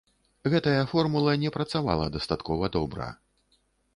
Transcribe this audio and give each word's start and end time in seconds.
Гэтая 0.53 0.79
формула 0.93 1.35
не 1.43 1.51
працавала 1.57 2.07
дастаткова 2.15 2.69
добра. 2.79 3.13